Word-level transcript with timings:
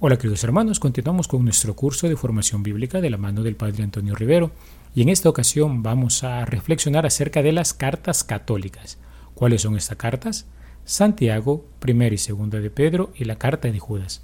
Hola 0.00 0.16
queridos 0.16 0.44
hermanos, 0.44 0.78
continuamos 0.78 1.26
con 1.26 1.42
nuestro 1.42 1.74
curso 1.74 2.08
de 2.08 2.14
formación 2.14 2.62
bíblica 2.62 3.00
de 3.00 3.10
la 3.10 3.16
mano 3.16 3.42
del 3.42 3.56
Padre 3.56 3.82
Antonio 3.82 4.14
Rivero 4.14 4.52
y 4.94 5.02
en 5.02 5.08
esta 5.08 5.28
ocasión 5.28 5.82
vamos 5.82 6.22
a 6.22 6.44
reflexionar 6.44 7.04
acerca 7.04 7.42
de 7.42 7.50
las 7.50 7.74
cartas 7.74 8.22
católicas. 8.22 8.98
¿Cuáles 9.34 9.62
son 9.62 9.76
estas 9.76 9.98
cartas? 9.98 10.46
Santiago, 10.84 11.64
primera 11.80 12.14
y 12.14 12.18
segunda 12.18 12.60
de 12.60 12.70
Pedro 12.70 13.12
y 13.16 13.24
la 13.24 13.38
carta 13.38 13.72
de 13.72 13.80
Judas. 13.80 14.22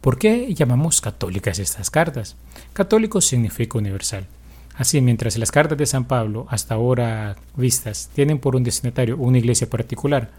¿Por 0.00 0.18
qué 0.18 0.52
llamamos 0.52 1.00
católicas 1.00 1.60
estas 1.60 1.90
cartas? 1.90 2.34
Católico 2.72 3.20
significa 3.20 3.78
universal. 3.78 4.26
Así, 4.74 5.00
mientras 5.00 5.38
las 5.38 5.52
cartas 5.52 5.78
de 5.78 5.86
San 5.86 6.06
Pablo, 6.06 6.48
hasta 6.50 6.74
ahora 6.74 7.36
vistas, 7.54 8.10
tienen 8.16 8.40
por 8.40 8.56
un 8.56 8.64
destinatario 8.64 9.16
una 9.16 9.38
iglesia 9.38 9.70
particular, 9.70 10.32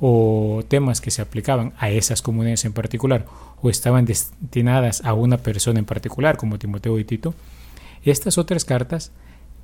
o 0.00 0.62
temas 0.68 1.00
que 1.00 1.10
se 1.10 1.22
aplicaban 1.22 1.72
a 1.78 1.90
esas 1.90 2.22
comunidades 2.22 2.64
en 2.64 2.72
particular 2.72 3.26
o 3.62 3.70
estaban 3.70 4.04
destinadas 4.04 5.04
a 5.04 5.14
una 5.14 5.38
persona 5.38 5.78
en 5.78 5.84
particular 5.84 6.36
como 6.36 6.58
Timoteo 6.58 6.98
y 6.98 7.04
Tito, 7.04 7.34
estas 8.04 8.36
otras 8.38 8.64
cartas 8.64 9.12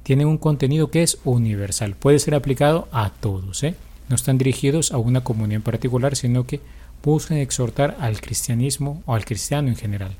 tienen 0.02 0.26
un 0.26 0.38
contenido 0.38 0.90
que 0.90 1.02
es 1.02 1.18
universal, 1.24 1.94
puede 1.94 2.18
ser 2.18 2.34
aplicado 2.34 2.88
a 2.92 3.10
todos, 3.10 3.62
¿eh? 3.64 3.74
no 4.08 4.16
están 4.16 4.38
dirigidos 4.38 4.92
a 4.92 4.98
una 4.98 5.22
comunidad 5.22 5.56
en 5.56 5.62
particular, 5.62 6.16
sino 6.16 6.46
que 6.46 6.60
buscan 7.02 7.38
exhortar 7.38 7.96
al 8.00 8.20
cristianismo 8.20 9.02
o 9.06 9.14
al 9.14 9.24
cristiano 9.24 9.68
en 9.68 9.76
general. 9.76 10.16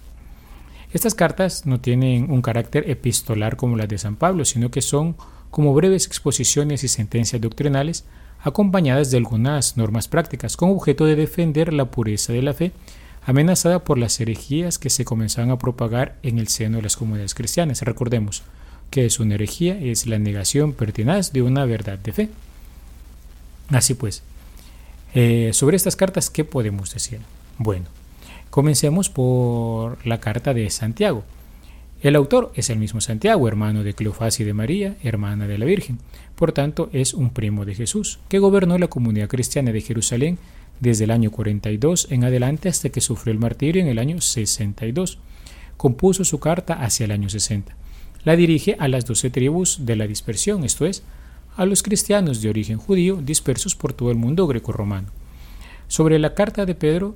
Estas 0.93 1.15
cartas 1.15 1.67
no 1.67 1.81
tienen 1.81 2.31
un 2.31 2.43
carácter 2.43 2.89
epistolar 2.91 3.57
como 3.57 3.77
las 3.77 3.89
de 3.89 3.99
San 3.99 4.17
Pablo, 4.17 4.45
sino 4.45 4.71
que 4.71 4.83
son 4.83 5.17
como 5.51 5.75
breves 5.75 6.07
exposiciones 6.07 6.85
y 6.85 6.89
sentencias 6.89 7.41
doctrinales 7.41 8.05
acompañadas 8.43 9.11
de 9.11 9.19
algunas 9.19 9.77
normas 9.77 10.09
prácticas, 10.09 10.57
con 10.57 10.71
objeto 10.71 11.05
de 11.05 11.17
defender 11.17 11.73
la 11.73 11.87
pureza 11.87 12.33
de 12.33 12.43
la 12.43 12.55
fe, 12.55 12.73
amenazada 13.25 13.85
por 13.85 13.99
las 13.99 14.19
herejías 14.21 14.79
que 14.79 14.91
se 14.91 15.05
comenzaban 15.05 15.51
a 15.51 15.59
propagar 15.59 16.17
en 16.23 16.39
el 16.39 16.49
seno 16.49 16.79
de 16.79 16.85
las 16.85 16.97
comunidades 16.97 17.35
cristianas. 17.35 17.83
Recordemos 17.83 18.43
que 18.91 19.07
es 19.07 19.21
una 19.21 19.35
herejía, 19.35 19.79
es 19.79 20.07
la 20.07 20.19
negación 20.19 20.73
pertinaz 20.73 21.33
de 21.33 21.43
una 21.43 21.65
verdad 21.65 21.99
de 21.99 22.13
fe. 22.13 22.29
Así 23.69 23.95
pues, 23.95 24.23
eh, 25.15 25.51
sobre 25.53 25.77
estas 25.77 25.97
cartas, 25.97 26.31
¿qué 26.31 26.45
podemos 26.45 26.93
decir? 26.93 27.21
Bueno, 27.59 27.87
comencemos 28.51 29.11
por 29.11 30.05
la 30.07 30.19
carta 30.19 30.55
de 30.55 30.69
Santiago. 30.71 31.25
El 32.03 32.17
autor 32.17 32.51
es 32.55 32.71
el 32.71 32.79
mismo 32.79 33.03
Santiago, 33.03 33.47
hermano 33.47 33.85
de 33.85 33.93
Cleofás 33.93 34.41
y 34.41 34.45
de 34.45 34.55
María, 34.55 34.97
hermana 35.03 35.47
de 35.47 35.59
la 35.59 35.67
Virgen. 35.67 35.99
Por 36.35 36.53
tanto, 36.53 36.89
es 36.95 37.13
un 37.13 37.29
primo 37.29 37.67
de 37.67 37.75
Jesús, 37.75 38.21
que 38.31 38.39
gobernó 38.39 38.79
la 38.79 38.89
comunidad 38.89 39.29
cristiana 39.29 39.71
de 39.71 39.83
Jerusalén 39.83 40.39
desde 40.81 41.05
el 41.05 41.11
año 41.11 41.31
42 41.31 42.07
en 42.11 42.25
adelante 42.25 42.71
hasta 42.71 42.89
que 42.89 43.03
sufrió 43.03 43.33
el 43.33 43.39
martirio 43.39 43.83
en 43.83 43.89
el 43.89 43.99
año 43.99 44.23
62. 44.23 45.19
Compuso 45.77 46.25
su 46.25 46.41
carta 46.41 46.83
hacia 46.83 47.05
el 47.05 47.11
año 47.11 47.29
60. 47.29 47.77
La 48.25 48.35
dirige 48.35 48.77
a 48.79 48.89
las 48.89 49.05
doce 49.05 49.29
tribus 49.29 49.85
de 49.85 49.97
la 49.97 50.07
dispersión, 50.07 50.65
esto 50.65 50.87
es, 50.87 51.03
a 51.55 51.67
los 51.67 51.83
cristianos 51.83 52.41
de 52.41 52.49
origen 52.49 52.79
judío 52.79 53.21
dispersos 53.23 53.77
por 53.77 53.93
todo 53.93 54.11
el 54.11 54.17
mundo 54.17 54.47
greco-romano. 54.47 55.09
Sobre 55.87 56.19
la 56.19 56.33
carta 56.33 56.65
de 56.65 56.75
Pedro, 56.75 57.15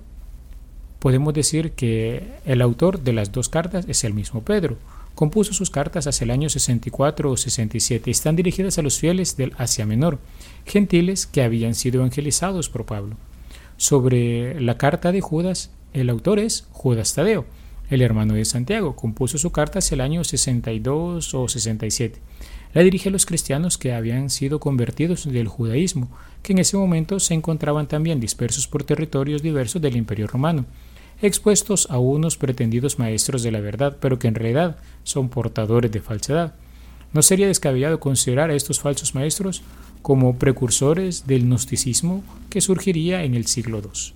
podemos 1.05 1.35
decir 1.35 1.73
que 1.73 2.23
el 2.47 2.63
autor 2.63 3.03
de 3.03 3.13
las 3.13 3.31
dos 3.31 3.51
cartas 3.51 3.85
es 3.89 4.05
el 4.05 4.15
mismo 4.15 4.43
Pedro. 4.43 4.79
Compuso 5.15 5.53
sus 5.53 5.69
cartas 5.69 6.07
hacia 6.07 6.25
el 6.25 6.31
año 6.31 6.49
64 6.49 7.31
o 7.31 7.37
67 7.37 8.09
y 8.09 8.11
están 8.11 8.37
dirigidas 8.37 8.79
a 8.79 8.83
los 8.83 8.99
fieles 8.99 9.37
del 9.37 9.53
Asia 9.59 9.85
Menor, 9.85 10.19
gentiles 10.65 11.27
que 11.27 11.43
habían 11.43 11.75
sido 11.75 12.01
evangelizados 12.01 12.71
por 12.71 12.87
Pablo. 12.87 13.17
Sobre 13.77 14.59
la 14.63 14.79
carta 14.79 15.13
de 15.13 15.21
Judas, 15.21 15.73
el 15.93 16.09
autor 16.09 16.39
es 16.39 16.69
Judas 16.73 17.13
Tadeo, 17.13 17.45
el 17.91 18.01
hermano 18.01 18.33
de 18.33 18.47
Santiago. 18.47 18.97
Compuso 18.97 19.37
su 19.37 19.53
carta 19.53 19.81
hacia 19.81 19.97
el 19.97 20.01
año 20.01 20.25
62 20.25 21.35
o 21.35 21.49
67. 21.49 22.19
La 22.73 22.81
dirige 22.81 23.11
a 23.11 23.13
los 23.13 23.27
cristianos 23.27 23.77
que 23.77 23.93
habían 23.93 24.31
sido 24.31 24.59
convertidos 24.59 25.31
del 25.31 25.49
judaísmo, 25.49 26.09
que 26.43 26.55
en 26.55 26.61
ese 26.61 26.79
momento 26.79 27.21
se 27.21 27.35
encontraban 27.35 27.89
también 27.89 28.21
dispersos 28.21 28.67
por 28.67 28.85
territorios 28.85 29.43
diversos 29.43 29.83
del 29.83 29.97
Imperio 29.97 30.29
Romano 30.29 30.65
expuestos 31.23 31.89
a 31.91 31.99
unos 31.99 32.37
pretendidos 32.37 32.99
maestros 32.99 33.43
de 33.43 33.51
la 33.51 33.61
verdad, 33.61 33.97
pero 34.01 34.19
que 34.19 34.29
en 34.29 34.35
realidad 34.35 34.77
son 35.03 35.29
portadores 35.29 35.91
de 35.91 36.01
falsedad. 36.01 36.55
¿No 37.13 37.23
sería 37.23 37.47
descabellado 37.47 38.01
considerar 38.01 38.51
a 38.51 38.55
estos 38.55 38.81
falsos 38.81 39.15
maestros 39.15 39.63
como 40.03 40.37
precursores 40.39 41.27
del 41.27 41.45
gnosticismo 41.45 42.23
que 42.51 42.61
surgiría 42.61 43.25
en 43.25 43.35
el 43.35 43.47
siglo 43.47 43.81
II? 43.81 44.13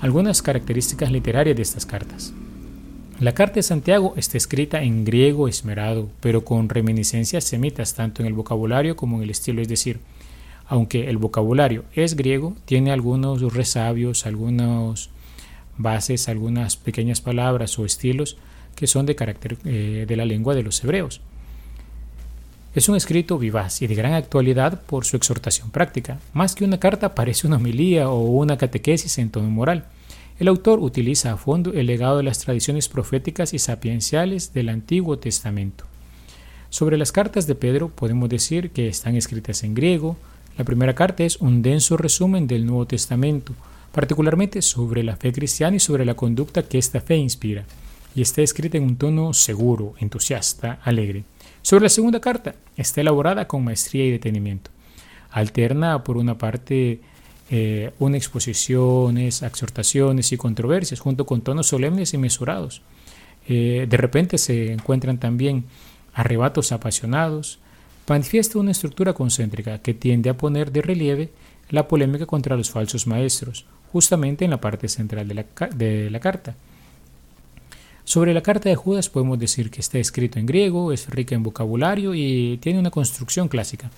Algunas 0.00 0.42
características 0.42 1.10
literarias 1.10 1.56
de 1.56 1.62
estas 1.62 1.86
cartas. 1.86 2.32
La 3.20 3.34
carta 3.34 3.56
de 3.56 3.64
Santiago 3.64 4.14
está 4.16 4.38
escrita 4.38 4.82
en 4.82 5.04
griego 5.04 5.48
esmerado, 5.48 6.08
pero 6.20 6.44
con 6.44 6.68
reminiscencias 6.68 7.42
semitas 7.42 7.94
tanto 7.94 8.22
en 8.22 8.28
el 8.28 8.34
vocabulario 8.34 8.94
como 8.94 9.16
en 9.16 9.24
el 9.24 9.30
estilo, 9.30 9.60
es 9.60 9.66
decir, 9.66 9.98
aunque 10.68 11.08
el 11.08 11.16
vocabulario 11.16 11.84
es 11.94 12.14
griego, 12.14 12.54
tiene 12.64 12.92
algunos 12.92 13.54
resabios, 13.54 14.24
algunos 14.24 15.10
bases, 15.78 16.28
algunas 16.28 16.76
pequeñas 16.76 17.20
palabras 17.20 17.78
o 17.78 17.84
estilos 17.84 18.36
que 18.74 18.86
son 18.86 19.06
de 19.06 19.16
carácter 19.16 19.56
eh, 19.64 20.04
de 20.06 20.16
la 20.16 20.24
lengua 20.24 20.54
de 20.54 20.62
los 20.62 20.82
hebreos. 20.84 21.20
Es 22.74 22.88
un 22.88 22.96
escrito 22.96 23.38
vivaz 23.38 23.82
y 23.82 23.86
de 23.86 23.94
gran 23.94 24.12
actualidad 24.12 24.82
por 24.82 25.04
su 25.04 25.16
exhortación 25.16 25.70
práctica. 25.70 26.20
Más 26.32 26.54
que 26.54 26.64
una 26.64 26.78
carta 26.78 27.14
parece 27.14 27.46
una 27.46 27.56
homilía 27.56 28.10
o 28.10 28.20
una 28.20 28.58
catequesis 28.58 29.18
en 29.18 29.30
tono 29.30 29.50
moral. 29.50 29.86
El 30.38 30.46
autor 30.46 30.78
utiliza 30.78 31.32
a 31.32 31.36
fondo 31.36 31.72
el 31.72 31.86
legado 31.86 32.18
de 32.18 32.22
las 32.22 32.38
tradiciones 32.38 32.88
proféticas 32.88 33.52
y 33.54 33.58
sapienciales 33.58 34.52
del 34.52 34.68
Antiguo 34.68 35.18
Testamento. 35.18 35.84
Sobre 36.70 36.98
las 36.98 37.10
cartas 37.10 37.46
de 37.46 37.56
Pedro 37.56 37.88
podemos 37.88 38.28
decir 38.28 38.70
que 38.70 38.88
están 38.88 39.16
escritas 39.16 39.64
en 39.64 39.74
griego. 39.74 40.16
La 40.56 40.64
primera 40.64 40.94
carta 40.94 41.24
es 41.24 41.38
un 41.38 41.62
denso 41.62 41.96
resumen 41.96 42.46
del 42.46 42.66
Nuevo 42.66 42.86
Testamento, 42.86 43.54
particularmente 43.92 44.62
sobre 44.62 45.02
la 45.02 45.16
fe 45.16 45.32
cristiana 45.32 45.76
y 45.76 45.80
sobre 45.80 46.04
la 46.04 46.14
conducta 46.14 46.62
que 46.62 46.78
esta 46.78 47.00
fe 47.00 47.16
inspira, 47.16 47.64
y 48.14 48.22
está 48.22 48.42
escrita 48.42 48.76
en 48.76 48.84
un 48.84 48.96
tono 48.96 49.32
seguro, 49.32 49.94
entusiasta, 49.98 50.80
alegre. 50.82 51.24
Sobre 51.62 51.84
la 51.84 51.88
segunda 51.88 52.20
carta, 52.20 52.54
está 52.76 53.00
elaborada 53.00 53.46
con 53.46 53.64
maestría 53.64 54.06
y 54.06 54.10
detenimiento. 54.10 54.70
Alterna, 55.30 56.02
por 56.02 56.16
una 56.16 56.38
parte, 56.38 57.00
eh, 57.50 57.92
una 57.98 58.16
exposiciones, 58.16 59.42
exhortaciones 59.42 60.32
y 60.32 60.36
controversias, 60.36 61.00
junto 61.00 61.26
con 61.26 61.42
tonos 61.42 61.66
solemnes 61.66 62.14
y 62.14 62.18
mesurados. 62.18 62.82
Eh, 63.48 63.86
de 63.88 63.96
repente 63.96 64.36
se 64.38 64.72
encuentran 64.72 65.18
también 65.18 65.64
arrebatos 66.12 66.72
apasionados. 66.72 67.58
Manifiesta 68.08 68.58
una 68.58 68.70
estructura 68.70 69.12
concéntrica 69.12 69.78
que 69.78 69.94
tiende 69.94 70.30
a 70.30 70.36
poner 70.36 70.72
de 70.72 70.82
relieve 70.82 71.30
la 71.70 71.88
polémica 71.88 72.26
contra 72.26 72.56
los 72.56 72.70
falsos 72.70 73.06
maestros, 73.06 73.66
justamente 73.92 74.44
en 74.44 74.50
la 74.50 74.60
parte 74.60 74.88
central 74.88 75.28
de 75.28 75.34
la, 75.34 75.44
de 75.74 76.10
la 76.10 76.20
carta. 76.20 76.54
Sobre 78.04 78.32
la 78.32 78.42
carta 78.42 78.70
de 78.70 78.74
Judas 78.74 79.10
podemos 79.10 79.38
decir 79.38 79.70
que 79.70 79.80
está 79.80 79.98
escrito 79.98 80.38
en 80.38 80.46
griego, 80.46 80.92
es 80.92 81.10
rica 81.10 81.34
en 81.34 81.42
vocabulario 81.42 82.14
y 82.14 82.56
tiene 82.62 82.78
una 82.78 82.90
construcción 82.90 83.48
clásica. 83.48 83.90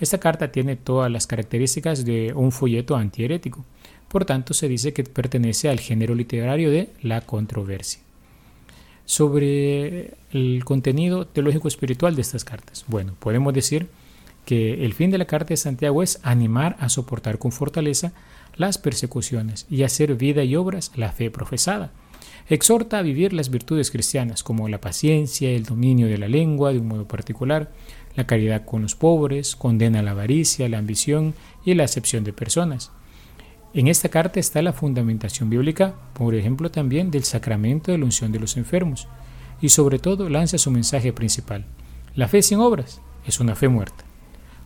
Esta 0.00 0.18
carta 0.18 0.50
tiene 0.50 0.76
todas 0.76 1.10
las 1.10 1.26
características 1.26 2.04
de 2.04 2.32
un 2.34 2.50
folleto 2.50 2.96
antiherético, 2.96 3.64
por 4.08 4.24
tanto 4.24 4.54
se 4.54 4.68
dice 4.68 4.94
que 4.94 5.04
pertenece 5.04 5.68
al 5.68 5.80
género 5.80 6.14
literario 6.14 6.70
de 6.70 6.88
la 7.02 7.20
controversia. 7.20 8.00
Sobre 9.04 10.14
el 10.32 10.64
contenido 10.64 11.26
teológico 11.26 11.68
espiritual 11.68 12.14
de 12.14 12.22
estas 12.22 12.44
cartas, 12.44 12.86
bueno, 12.88 13.16
podemos 13.18 13.52
decir 13.52 13.88
que 14.48 14.86
el 14.86 14.94
fin 14.94 15.10
de 15.10 15.18
la 15.18 15.26
carta 15.26 15.50
de 15.50 15.58
Santiago 15.58 16.02
es 16.02 16.20
animar 16.22 16.74
a 16.80 16.88
soportar 16.88 17.38
con 17.38 17.52
fortaleza 17.52 18.14
las 18.56 18.78
persecuciones 18.78 19.66
y 19.68 19.82
hacer 19.82 20.14
vida 20.14 20.42
y 20.42 20.56
obras 20.56 20.90
la 20.96 21.12
fe 21.12 21.30
profesada. 21.30 21.92
Exhorta 22.48 22.96
a 22.96 23.02
vivir 23.02 23.34
las 23.34 23.50
virtudes 23.50 23.90
cristianas 23.90 24.42
como 24.42 24.66
la 24.70 24.80
paciencia, 24.80 25.50
el 25.50 25.64
dominio 25.64 26.06
de 26.06 26.16
la 26.16 26.28
lengua 26.28 26.72
de 26.72 26.78
un 26.78 26.88
modo 26.88 27.06
particular, 27.06 27.70
la 28.16 28.26
caridad 28.26 28.64
con 28.64 28.80
los 28.80 28.94
pobres, 28.94 29.54
condena 29.54 30.00
la 30.00 30.12
avaricia, 30.12 30.66
la 30.70 30.78
ambición 30.78 31.34
y 31.62 31.74
la 31.74 31.84
acepción 31.84 32.24
de 32.24 32.32
personas. 32.32 32.90
En 33.74 33.86
esta 33.86 34.08
carta 34.08 34.40
está 34.40 34.62
la 34.62 34.72
fundamentación 34.72 35.50
bíblica, 35.50 35.94
por 36.14 36.34
ejemplo, 36.34 36.70
también 36.70 37.10
del 37.10 37.24
sacramento 37.24 37.92
de 37.92 37.98
la 37.98 38.06
unción 38.06 38.32
de 38.32 38.40
los 38.40 38.56
enfermos, 38.56 39.08
y 39.60 39.68
sobre 39.68 39.98
todo 39.98 40.30
lanza 40.30 40.56
su 40.56 40.70
mensaje 40.70 41.12
principal. 41.12 41.66
La 42.14 42.28
fe 42.28 42.40
sin 42.40 42.60
obras 42.60 43.02
es 43.26 43.40
una 43.40 43.54
fe 43.54 43.68
muerta. 43.68 44.07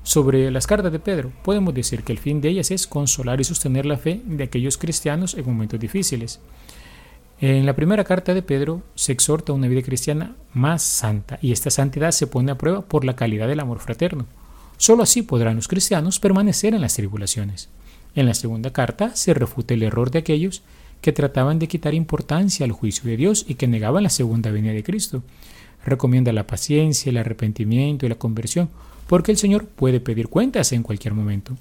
Sobre 0.02 0.50
las 0.50 0.66
cartas 0.66 0.92
de 0.92 0.98
Pedro, 0.98 1.30
podemos 1.44 1.72
decir 1.74 2.02
que 2.02 2.12
el 2.12 2.18
fin 2.18 2.40
de 2.40 2.48
ellas 2.48 2.70
es 2.70 2.86
consolar 2.86 3.40
y 3.40 3.44
sostener 3.44 3.86
la 3.86 3.98
fe 3.98 4.20
de 4.24 4.44
aquellos 4.44 4.76
cristianos 4.76 5.34
en 5.34 5.46
momentos 5.46 5.78
difíciles. 5.78 6.40
En 7.40 7.66
la 7.66 7.74
primera 7.74 8.04
carta 8.04 8.34
de 8.34 8.42
Pedro 8.42 8.82
se 8.94 9.12
exhorta 9.12 9.52
a 9.52 9.54
una 9.54 9.68
vida 9.68 9.82
cristiana 9.82 10.36
más 10.54 10.82
santa 10.82 11.38
y 11.42 11.52
esta 11.52 11.70
santidad 11.70 12.10
se 12.12 12.26
pone 12.26 12.52
a 12.52 12.58
prueba 12.58 12.82
por 12.82 13.04
la 13.04 13.16
calidad 13.16 13.48
del 13.48 13.60
amor 13.60 13.78
fraterno. 13.78 14.26
Solo 14.76 15.04
así 15.04 15.22
podrán 15.22 15.56
los 15.56 15.68
cristianos 15.68 16.18
permanecer 16.18 16.74
en 16.74 16.80
las 16.80 16.94
tribulaciones. 16.94 17.68
En 18.14 18.26
la 18.26 18.34
segunda 18.34 18.72
carta 18.72 19.14
se 19.14 19.34
refuta 19.34 19.74
el 19.74 19.82
error 19.82 20.10
de 20.10 20.18
aquellos 20.18 20.62
que 21.00 21.12
trataban 21.12 21.58
de 21.58 21.68
quitar 21.68 21.94
importancia 21.94 22.64
al 22.64 22.72
juicio 22.72 23.10
de 23.10 23.16
Dios 23.16 23.44
y 23.48 23.54
que 23.54 23.66
negaban 23.66 24.04
la 24.04 24.10
segunda 24.10 24.50
venida 24.50 24.72
de 24.72 24.84
Cristo. 24.84 25.22
Recomienda 25.84 26.32
la 26.32 26.46
paciencia, 26.46 27.10
el 27.10 27.16
arrepentimiento 27.16 28.06
y 28.06 28.08
la 28.08 28.14
conversión, 28.14 28.70
porque 29.12 29.30
el 29.30 29.36
Señor 29.36 29.66
puede 29.66 30.00
pedir 30.00 30.28
cuentas 30.28 30.72
en 30.72 30.82
cualquier 30.82 31.12
momento. 31.12 31.58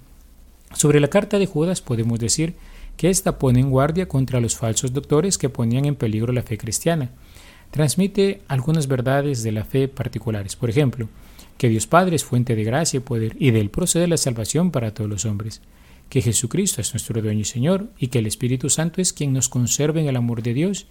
Sobre 0.74 1.02
la 1.02 1.10
carta 1.10 1.38
de 1.38 1.48
Judas 1.48 1.82
podemos 1.82 2.18
decir 2.18 2.54
que 2.96 3.10
ésta 3.10 3.40
pone 3.40 3.60
en 3.60 3.70
guardia 3.70 4.08
contra 4.08 4.40
los 4.40 4.56
falsos 4.56 4.94
doctores 4.94 5.38
que 5.38 5.50
ponían 5.50 5.84
en 5.84 5.96
peligro 5.96 6.32
la 6.32 6.44
fe 6.44 6.58
cristiana. 6.58 7.10
Transmite 7.70 8.40
algunas 8.48 8.88
verdades 8.88 9.44
de 9.44 9.52
la 9.52 9.66
fe 9.66 9.90
particulares, 9.90 10.56
por 10.56 10.70
ejemplo, 10.70 11.10
que 11.58 11.68
Dios 11.68 11.88
Padre 11.88 12.16
es 12.16 12.24
fuente 12.24 12.56
de 12.56 12.64
gracia 12.64 13.00
y 13.00 13.02
poder 13.02 13.36
y 13.38 13.52
de 13.52 13.60
él 13.60 13.70
procede 13.70 14.08
la 14.08 14.16
salvación 14.16 14.72
para 14.72 14.94
todos 14.94 15.10
los 15.10 15.26
hombres 15.26 15.60
que 16.08 16.22
Jesucristo 16.22 16.80
es 16.80 16.94
nuestro 16.94 17.22
dueño 17.22 17.42
y 17.42 17.44
Señor 17.44 17.90
y 18.00 18.08
que 18.08 18.20
el 18.20 18.28
Espíritu 18.28 18.70
Santo 18.70 19.02
es 19.02 19.12
quien 19.12 19.34
nos 19.34 19.50
conserva 19.50 20.00
en 20.00 20.08
el 20.08 20.16
amor 20.16 20.42
de 20.42 20.54
Dios 20.54 20.88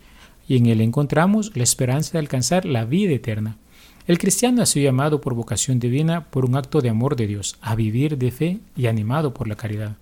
y 0.47 0.59
en 0.59 0.67
él 0.67 0.83
encontramos 0.83 1.57
la 1.57 1.63
esperanza 1.63 2.13
de 2.13 2.19
alcanzar 2.19 2.67
la 2.67 2.85
vida 2.85 3.15
eterna. 3.15 3.57
El 4.07 4.19
cristiano 4.19 4.63
ha 4.63 4.67
sido 4.67 4.85
llamado 4.85 5.21
por 5.21 5.35
vocación 5.35 5.79
divina 5.79 6.25
por 6.31 6.45
un 6.45 6.57
acto 6.57 6.81
de 6.81 6.89
amor 6.89 7.17
de 7.17 7.27
Dios, 7.27 7.57
a 7.61 7.75
vivir 7.75 8.17
de 8.17 8.31
fe 8.31 8.59
y 8.77 8.87
animado 8.87 9.35
por 9.35 9.47
la 9.47 9.57
caridad. 9.57 9.97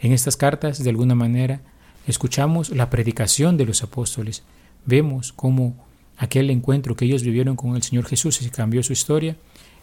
En 0.00 0.12
estas 0.12 0.36
cartas, 0.36 0.82
de 0.82 0.90
alguna 0.90 1.14
manera, 1.14 1.60
escuchamos 2.06 2.70
la 2.70 2.90
predicación 2.90 3.56
de 3.56 3.64
los 3.64 3.82
apóstoles, 3.82 4.42
vemos 4.84 5.32
cómo 5.32 5.74
aquel 6.18 6.50
encuentro 6.50 6.96
que 6.96 7.04
ellos 7.04 7.22
vivieron 7.22 7.56
con 7.56 7.76
el 7.76 7.82
Señor 7.82 8.06
Jesús 8.06 8.42
y 8.42 8.50
cambió 8.50 8.82
su 8.82 8.92
historia, 8.92 9.36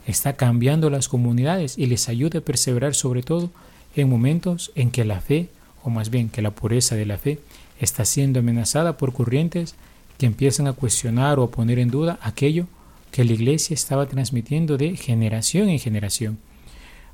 está 0.06 0.34
cambiando 0.34 0.90
las 0.90 1.08
comunidades 1.08 1.78
y 1.78 1.86
les 1.86 2.10
ayuda 2.10 2.40
a 2.40 2.44
perseverar 2.44 2.94
sobre 2.94 3.24
todo 3.24 3.50
en 3.96 4.10
momentos 4.10 4.72
en 4.76 4.92
que 4.92 5.06
la 5.06 5.22
fe, 5.22 5.50
o 5.84 5.90
más 5.90 6.10
bien 6.10 6.30
que 6.30 6.42
la 6.42 6.52
pureza 6.52 6.96
de 6.96 7.06
la 7.06 7.18
fe, 7.18 7.40
está 7.80 8.04
siendo 8.04 8.40
amenazada 8.40 8.98
por 8.98 9.14
corrientes 9.14 9.76
que 10.18 10.26
empiezan 10.26 10.68
a 10.68 10.74
cuestionar 10.74 11.40
o 11.40 11.44
a 11.44 11.52
poner 11.52 11.80
en 11.80 11.90
duda 11.90 12.20
aquello 12.22 12.68
que 13.12 13.26
la 13.26 13.34
iglesia 13.34 13.74
estaba 13.74 14.08
transmitiendo 14.08 14.78
de 14.78 14.96
generación 14.96 15.70
en 15.70 15.80
generación. 15.80 16.40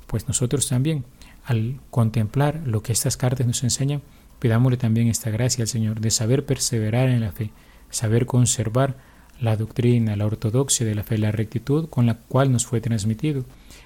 Pues 0.06 0.28
nosotros 0.28 0.68
también, 0.68 1.04
al 1.44 1.80
contemplar 1.90 2.62
lo 2.64 2.82
que 2.82 2.92
estas 2.92 3.16
cartas 3.16 3.46
nos 3.46 3.62
enseñan, 3.64 4.02
pidámosle 4.38 4.76
también 4.76 5.08
esta 5.08 5.30
gracia 5.30 5.62
al 5.62 5.68
Señor 5.68 6.00
de 6.00 6.10
saber 6.10 6.44
perseverar 6.44 7.08
en 7.08 7.20
la 7.20 7.32
fe, 7.32 7.50
saber 7.90 8.26
conservar 8.26 8.96
la 9.40 9.56
doctrina, 9.56 10.16
la 10.16 10.26
ortodoxia 10.26 10.86
de 10.86 10.94
la 10.94 11.02
fe, 11.02 11.18
la 11.18 11.32
rectitud 11.32 11.88
con 11.88 12.06
la 12.06 12.14
cual 12.14 12.52
nos 12.52 12.66
fue 12.66 12.80
transmitido, 12.80 13.44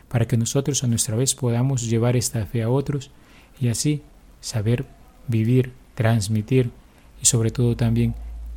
para 0.08 0.26
que 0.26 0.36
nosotros 0.36 0.84
a 0.84 0.86
nuestra 0.86 1.16
vez 1.16 1.34
podamos 1.34 1.88
llevar 1.88 2.16
esta 2.16 2.44
fe 2.46 2.62
a 2.62 2.70
otros 2.70 3.10
y 3.60 3.68
así 3.68 4.02
saber 4.40 4.86
vivir, 5.28 5.72
transmitir 5.94 6.70
y 7.22 7.26
sobre 7.26 7.50
todo 7.50 7.76
también 7.76 8.14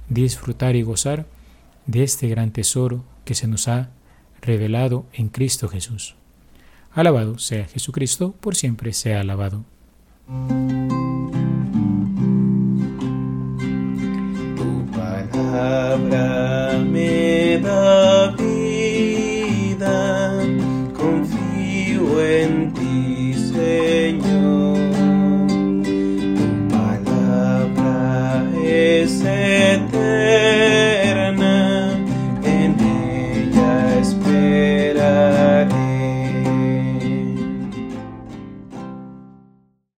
disfrutar 0.09 0.75
y 0.75 0.83
gozar 0.83 1.25
de 1.85 2.03
este 2.03 2.27
gran 2.27 2.51
tesoro 2.51 3.03
que 3.25 3.35
se 3.35 3.47
nos 3.47 3.67
ha 3.67 3.89
revelado 4.41 5.05
en 5.13 5.29
Cristo 5.29 5.67
Jesús. 5.69 6.15
Alabado 6.91 7.39
sea 7.39 7.65
Jesucristo, 7.65 8.35
por 8.39 8.55
siempre 8.55 8.93
sea 8.93 9.21
alabado. 9.21 9.65